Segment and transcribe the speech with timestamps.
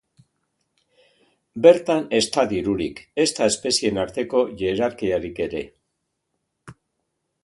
[1.65, 5.63] Bertan ez da dirurik, ezta espezieen arteko hierarkiarik ere.